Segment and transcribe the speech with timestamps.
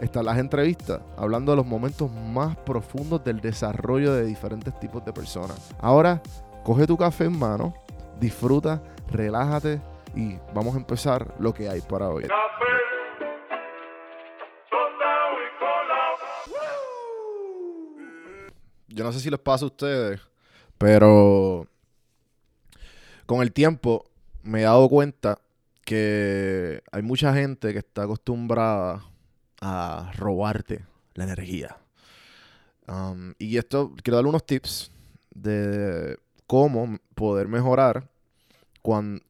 [0.00, 5.12] están las entrevistas, hablando de los momentos más profundos del desarrollo de diferentes tipos de
[5.12, 5.74] personas.
[5.80, 6.22] Ahora,
[6.64, 7.74] coge tu café en mano,
[8.20, 9.80] disfruta, relájate
[10.14, 12.26] y vamos a empezar lo que hay para hoy.
[18.88, 20.20] Yo no sé si les pasa a ustedes,
[20.76, 21.66] pero
[23.26, 24.04] con el tiempo
[24.42, 25.38] me he dado cuenta
[25.84, 29.04] que hay mucha gente que está acostumbrada
[29.60, 31.76] a robarte la energía.
[32.86, 34.90] Um, y esto, quiero darle unos tips
[35.34, 38.08] de cómo poder mejorar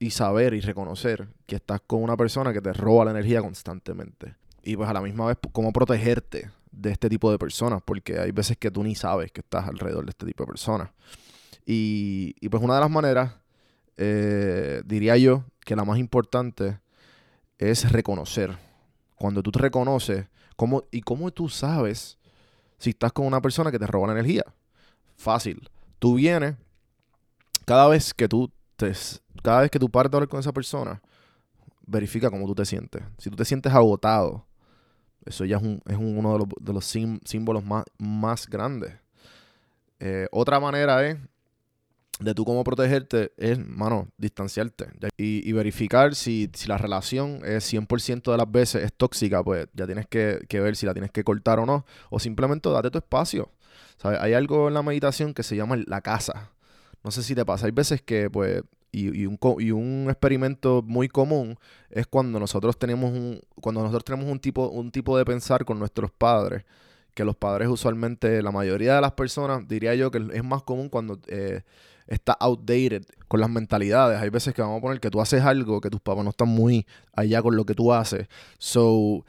[0.00, 4.34] y saber y reconocer que estás con una persona que te roba la energía constantemente.
[4.64, 8.32] Y pues a la misma vez, cómo protegerte de este tipo de personas, porque hay
[8.32, 10.90] veces que tú ni sabes que estás alrededor de este tipo de personas.
[11.64, 13.34] Y, y pues una de las maneras,
[13.96, 16.80] eh, diría yo, que la más importante
[17.58, 18.58] es reconocer
[19.16, 20.26] cuando tú te reconoces,
[20.56, 22.18] ¿cómo, ¿y cómo tú sabes
[22.78, 24.44] si estás con una persona que te roba la energía?
[25.16, 25.68] Fácil.
[25.98, 26.56] Tú vienes,
[27.64, 28.92] cada vez que tú te,
[29.42, 31.00] cada vez que tú partes a hablar con esa persona,
[31.86, 33.02] verifica cómo tú te sientes.
[33.18, 34.46] Si tú te sientes agotado,
[35.24, 38.94] eso ya es, uno de los, símbolos más, más grandes.
[40.00, 41.16] Eh, otra manera es
[42.24, 48.36] de tú cómo protegerte es, mano, distanciarte y, verificar si, la relación es 100% de
[48.36, 51.66] las veces es tóxica, pues ya tienes que, ver si la tienes que cortar o
[51.66, 53.50] no, o simplemente date tu espacio.
[53.96, 54.18] ¿Sabes?
[54.20, 56.50] Hay algo en la meditación que se llama la casa.
[57.04, 61.08] No sé si te pasa, hay veces que, pues, y, un, y un experimento muy
[61.08, 61.58] común
[61.90, 65.78] es cuando nosotros tenemos un, cuando nosotros tenemos un tipo, un tipo de pensar con
[65.78, 66.64] nuestros padres
[67.14, 70.88] que los padres usualmente, la mayoría de las personas, diría yo que es más común
[70.88, 71.62] cuando eh,
[72.06, 74.20] está outdated con las mentalidades.
[74.20, 76.48] Hay veces que vamos a poner que tú haces algo que tus papás no están
[76.48, 78.28] muy allá con lo que tú haces.
[78.58, 79.24] So,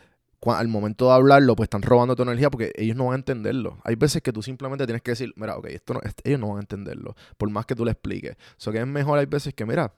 [0.46, 3.80] al momento de hablarlo, pues están robando tu energía porque ellos no van a entenderlo.
[3.84, 6.58] Hay veces que tú simplemente tienes que decir, mira, ok, esto no, ellos no van
[6.58, 8.38] a entenderlo, por más que tú le expliques.
[8.58, 9.94] So que es mejor, hay veces que, mira,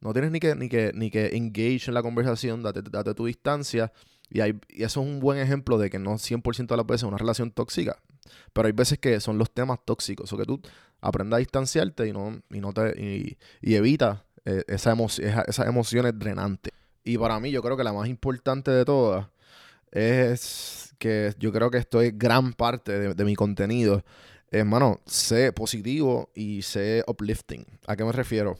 [0.00, 3.26] no tienes ni que, ni que, ni que engage en la conversación, date, date tu
[3.26, 3.92] distancia.
[4.30, 7.02] Y, hay, y eso es un buen ejemplo de que no 100% de las veces
[7.02, 7.96] es una relación tóxica.
[8.52, 10.32] Pero hay veces que son los temas tóxicos.
[10.32, 10.60] O que tú
[11.00, 16.72] aprendas a distanciarte y no, y no te, y, evita eh, esa esas emociones drenantes.
[17.04, 19.26] Y para mí, yo creo que la más importante de todas
[19.92, 24.04] es que yo creo que esto es gran parte de, mi contenido.
[24.50, 27.64] Hermano, sé positivo y sé uplifting.
[27.86, 28.56] ¿A qué me refiero?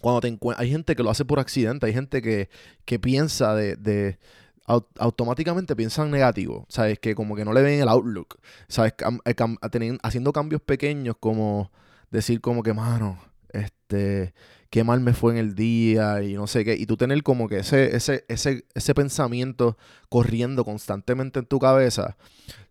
[0.00, 2.48] Cuando te hay gente que lo hace por accidente, hay gente que,
[2.84, 4.18] que piensa de
[4.66, 6.98] automáticamente piensan negativo, ¿sabes?
[6.98, 8.94] Que como que no le ven el outlook, ¿sabes?
[9.24, 11.70] Eh, haciendo cambios pequeños como
[12.10, 13.18] decir como que, mano,
[13.50, 14.34] este,
[14.70, 17.48] qué mal me fue en el día y no sé qué, y tú tener como
[17.48, 19.76] que ese, ese, ese, ese pensamiento
[20.08, 22.16] corriendo constantemente en tu cabeza,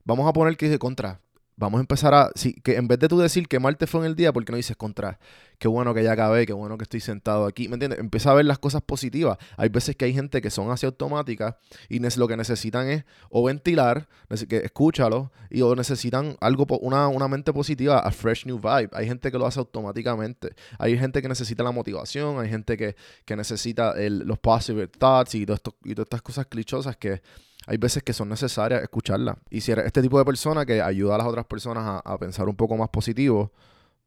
[0.03, 1.19] vamos a poner que dice contra,
[1.61, 2.31] vamos a empezar a,
[2.63, 4.57] que en vez de tú decir que mal te fue en el día, porque no
[4.57, 5.19] dices contra,
[5.59, 7.99] qué bueno que ya acabé, qué bueno que estoy sentado aquí, ¿me entiendes?
[7.99, 9.37] Empieza a ver las cosas positivas.
[9.57, 11.55] Hay veces que hay gente que son así automáticas
[11.87, 14.07] y lo que necesitan es o ventilar,
[14.49, 18.89] que escúchalo, y o necesitan algo, una, una mente positiva, a fresh new vibe.
[18.93, 20.55] Hay gente que lo hace automáticamente.
[20.79, 22.95] Hay gente que necesita la motivación, hay gente que,
[23.35, 27.21] necesita los positive thoughts y, y todas estas cosas clichosas que
[27.67, 29.37] hay veces que son necesarias escucharlas.
[29.49, 32.49] Y si eres este tipo de persona que ayuda a las otras personas a, pensar
[32.49, 33.51] un poco más positivo,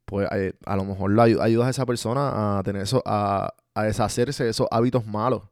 [0.05, 4.43] pues eh, a lo mejor la, ayudas a esa persona a tener eso, a, deshacerse
[4.43, 5.43] de esos hábitos malos.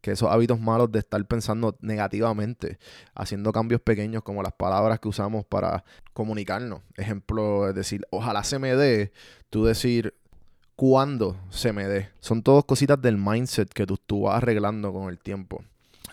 [0.00, 2.78] Que esos hábitos malos de estar pensando negativamente,
[3.14, 6.80] haciendo cambios pequeños como las palabras que usamos para comunicarnos.
[6.96, 9.12] Ejemplo, es decir, ojalá se me dé,
[9.48, 10.12] tú decir,
[10.74, 12.08] cuándo se me dé.
[12.18, 15.62] Son todas cositas del mindset que tú, tú vas arreglando con el tiempo.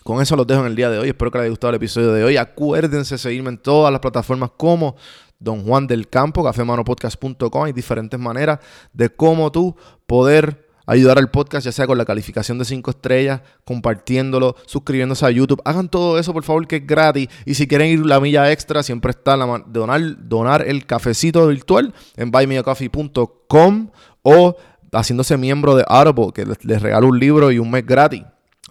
[0.04, 1.10] Con eso los dejo en el día de hoy.
[1.10, 2.38] Espero que les haya gustado el episodio de hoy.
[2.38, 4.96] Acuérdense de seguirme en todas las plataformas como
[5.40, 7.64] Don Juan del Campo, cafemanopodcast.com.
[7.64, 8.60] Hay diferentes maneras
[8.94, 9.76] de cómo tú
[10.06, 15.30] poder ayudar al podcast, ya sea con la calificación de 5 estrellas, compartiéndolo, suscribiéndose a
[15.30, 15.62] YouTube.
[15.64, 17.28] Hagan todo eso, por favor, que es gratis.
[17.46, 21.94] Y si quieren ir la milla extra, siempre está la donar, donar el cafecito virtual
[22.18, 23.90] en buymeacoffee.com
[24.24, 24.56] o
[24.92, 28.24] haciéndose miembro de Audible, que les regalo un libro y un mes gratis.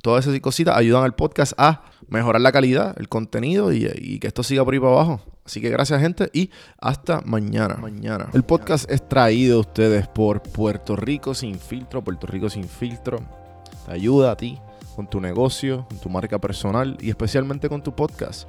[0.03, 4.43] Todas esas cositas ayudan al podcast a mejorar la calidad, el contenido y, que esto
[4.43, 5.21] siga por ahí para abajo.
[5.45, 7.77] Así que gracias gente y hasta mañana.
[7.77, 8.29] mañana.
[8.35, 12.05] El podcast es traído a ustedes por Puerto Rico sin filtro.
[12.05, 13.21] Puerto Rico sin filtro
[13.87, 14.59] te ayuda a ti
[14.95, 18.49] con tu negocio, con tu marca personal y especialmente con tu podcast.